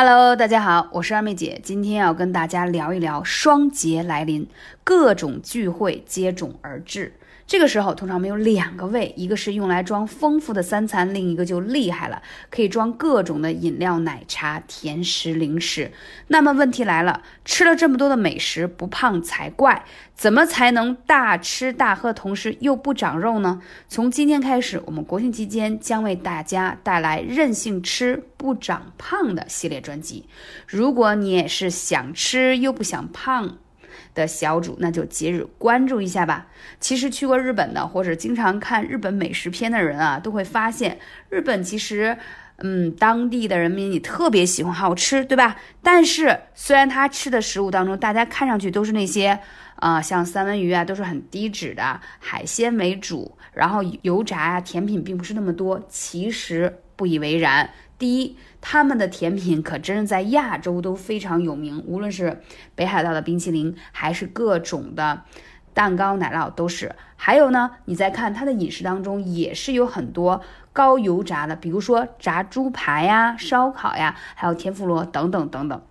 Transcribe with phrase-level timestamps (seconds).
[0.00, 4.48] Hello，大家好，我是二妹姐，今天要跟大家聊一聊双节来临，
[4.84, 7.14] 各种聚会接踵而至。
[7.48, 12.20] 这个时候通常我们有两个胃，一个是用来装丰富的三餐，另一个就厉害了，
[12.50, 15.90] 可以装各种的饮料、奶茶、甜食、零食。
[16.26, 19.82] 那么问题来了，吃了这么多的美食不胖才怪，
[20.14, 23.62] 怎么才能大吃大喝同时又不长肉呢？
[23.88, 30.26] 从今天开始，我们国庆期间将为大家带来任性吃不长胖的系列专辑。
[30.66, 33.56] 如果你也是想吃又不想胖，
[34.14, 36.46] 的小主，那就节日关注一下吧。
[36.80, 40.98] 其实去过日本的，或者经常看日本美食片的人啊，都会发现，
[41.28, 42.16] 日本其实，
[42.56, 45.56] 嗯，当地的人民也特别喜欢好吃，对吧？
[45.82, 49.38] 但是虽然他吃的食物当中，大家看上去都是那些，
[49.76, 55.80] 啊，像三文鱼啊，都是很低脂的海鲜为主，然后油炸啊，甜品并不是那么多。
[55.88, 57.70] 其实不以为然。
[57.98, 62.40] 第一，他们的甜品可真是在亚洲都非常有名，无论是
[62.76, 65.22] 北海道的冰淇淋，还是各种的
[65.74, 66.94] 蛋糕、奶酪，都是。
[67.16, 70.40] 还有呢，你再看他的饮食当中，也是有很多
[70.72, 75.82] 高油炸的，比如说炸猪排呀、烧烤呀，还有天妇罗等等等等。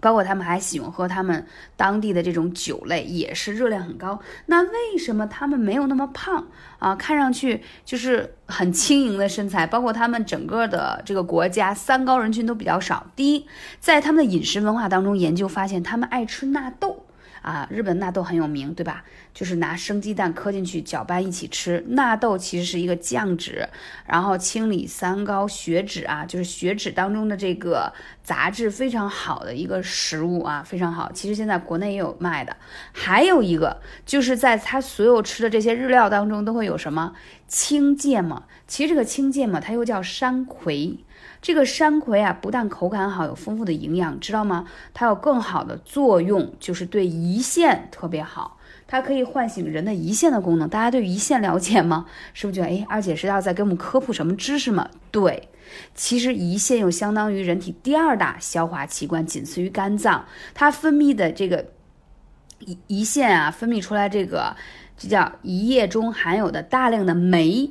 [0.00, 4.20] 包括他们还喜欢喝他们当地的这种酒类，也是热量很高。
[4.46, 6.48] 那为什么他们没有那么胖
[6.78, 6.94] 啊？
[6.96, 9.66] 看上去就是很轻盈的身材。
[9.66, 13.06] 包括他们整个的这个国家三高人群都比较少。
[13.14, 13.46] 第一，
[13.78, 17.04] 在他们的饮食文化当中，研究发现他们爱吃纳豆。
[17.42, 19.04] 啊，日本纳豆很有名，对吧？
[19.32, 21.84] 就是拿生鸡蛋磕进去搅拌一起吃。
[21.88, 23.68] 纳豆其实是一个降脂，
[24.06, 31.10] 然后清理三高血脂啊，就是血脂当中的这个杂质非常好的一个食物啊，非常好。
[31.12, 32.56] 其实现在国内也有卖的。
[32.92, 37.14] 还有一个就是在他所有吃的这些日料当中都会有什么
[37.48, 38.42] 青芥末？
[38.66, 40.98] 其实这个青芥末它又叫山葵。
[41.42, 44.66] 这个山葵啊，不但口感好，有丰富的营养，知道吗？
[44.92, 50.68] 它有更好的作用，就是对胰腺特别好，它可以唤醒人的胰腺的功能。
[50.68, 52.04] 大家对胰腺了解吗？
[52.34, 54.90] 是不是觉得，哎，二姐是要在给我们科普什么知识吗？
[55.10, 55.48] 对，
[55.94, 60.26] 其实胰腺又相当于人体第二大消化器官，仅次于肝脏。
[60.52, 61.64] 它分泌的这个
[62.60, 64.54] 胰胰腺啊，分泌出来这个，
[64.98, 67.70] 就叫胰液中含有的大量的酶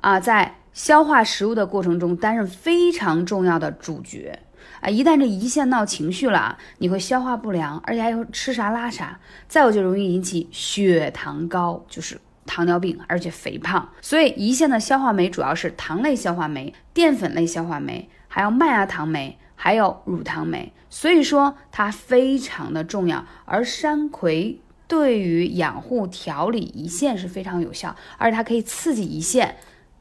[0.00, 0.54] 啊，在。
[0.78, 4.38] 消化食物的过程中担任非常重要的主角
[4.80, 4.88] 啊！
[4.88, 9.18] 一旦这胰腺闹情绪了，你会消化不良，而且还有吃啥拉啥，
[9.48, 13.88] 再有就容易引起血糖高，就是糖尿病，而且肥胖。
[14.00, 20.72] 所以胰腺的消化酶主要是糖类消化酶、淀粉类消化酶，还有麦芽糖酶，还有乳糖酶。
[20.88, 23.26] 所以说它非常的重要。
[23.46, 29.56] 而山葵对于养护调理胰腺是非常有效，而且它可以刺激胰腺。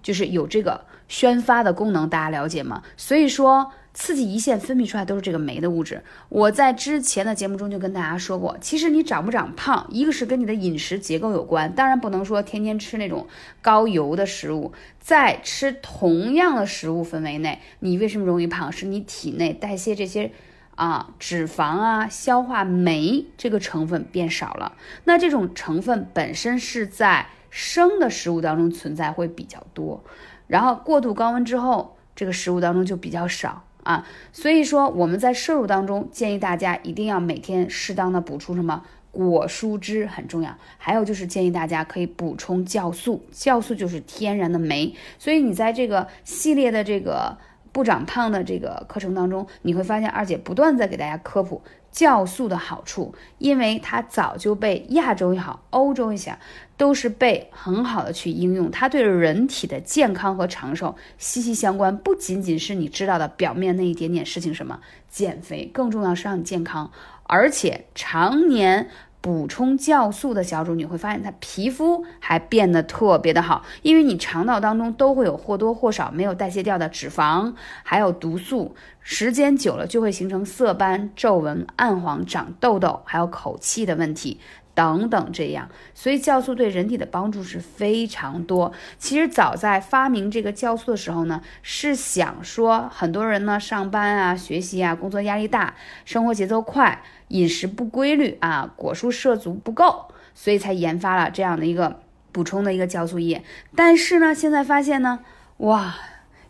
[0.08, 2.82] 就是有这个宣发的功能，大家了解吗？
[2.96, 6.02] 所以说，刺激胰腺分泌出来都是这个酶的物质。
[6.30, 13.28] 我在之前的节目中就跟大家说过，其实你长不长胖，一个是跟你的饮食结构有关，当然不能说天天吃那种
[13.62, 14.72] 高油的食物。
[15.02, 18.72] 在吃同样的食物范围内，你为什么容易胖？
[18.72, 20.32] 是你体内代谢这些
[20.78, 24.78] 啊脂肪啊，消化酶这个成分变少了。
[25.04, 27.28] 那这种成分本身是在。
[27.50, 30.04] 生的食物当中存在会比较多，
[30.48, 34.06] 然后过度高温之后，这个食物当中就比较少啊。
[34.32, 44.94] 所以说我们在摄入当中建议大家一定要每天适当的补充什么果蔬汁很重要，还有就是建议大家可以补充酵素，酵素就是天然的酶。
[45.18, 47.36] 所以你在这个系列的这个
[47.78, 51.62] 不长胖的这个课程当中，你会发现二姐不断在给大家科普。
[51.94, 56.40] 酵素的好处，因为它早就被亚洲也好，欧洲也好，
[56.76, 58.72] 都是被很好的去应用。
[58.72, 66.92] 它对人体的健康和长寿息息相关，不仅仅是你知道的表面那一点点事情，什么减肥，更重要是让你健康，
[67.26, 68.90] 而且常年。
[69.28, 84.40] 补充酵素的小主，你会发现它皮肤还变得特别的好，因为你肠道当中都会有或多或少没有代谢掉的脂肪，还有毒素，时间久了就会形成色斑、皱纹、暗黄、长痘痘，还有口气的问题。
[84.78, 88.72] 等等，这样，所以酵素对人体的帮助是非常多。
[89.00, 95.74] 其实早在发明这个酵素的时候呢，是想说很多人呢上班啊、学习啊、工作压力大、
[96.06, 102.02] 生活节奏快、饮食不规律啊、果蔬摄足不够，所以才研发了这样的一个
[102.32, 103.44] 补充的一个酵素液。
[103.76, 105.22] 但是呢，现在发现呢，
[105.58, 105.96] 哇，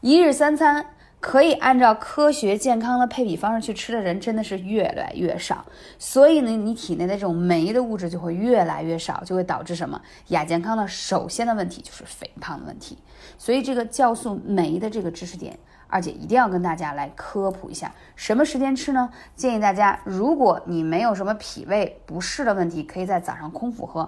[0.02, 0.88] 一日三餐。
[1.28, 5.66] 可以按照科学健康的配比方式去吃的人真的是越来越少，
[6.00, 12.98] 所以呢，你体内的这种酶的物质就会越来越少，就会导致什么亚健康的首先的问题就是肥胖的问题。
[13.38, 19.10] 所以这个酵素酶的这个知识点，二姐一定要跟大家来科普一下，什么时间吃呢？
[19.36, 24.08] 建议大家，如果你没有什么脾胃不适的问题，可以在早上空腹喝。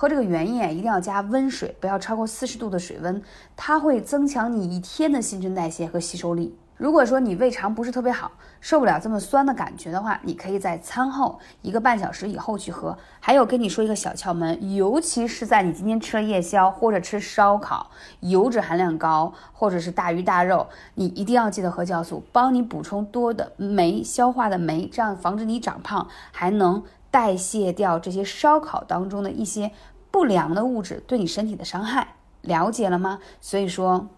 [0.00, 3.22] 喝这个原液一定要加温水，不要超过四十度的水温，
[3.54, 6.56] 它会增强你一天的新陈代谢和吸收力。
[6.78, 8.32] 如果说你胃肠不是特别好，
[8.62, 12.96] 受不了这么酸的感觉的话，你可以在餐后一个半小时以后去喝。
[13.20, 29.70] 还有跟你说一个小窍门，尤其是在你今天吃了夜宵或者吃烧烤，油脂含量高，或者是大鱼大肉，你一定要记得喝酵素，帮你补充多的酶，消化的酶，这样防止你长胖，还能代谢掉这些烧烤当中的一些
[30.10, 32.16] 不良的物质对你身体的伤害。
[32.42, 33.18] 了解了吗？
[33.40, 34.08] 所以说。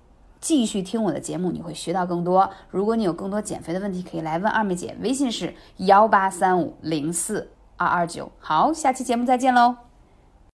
[0.42, 2.50] 继续听我的节目，你会学到更多。
[2.68, 8.28] 如果你有更多减肥的问题，可以来问二妹姐，微信是幺八三五零四二二九。
[8.40, 9.91] 好，下期节目再见喽。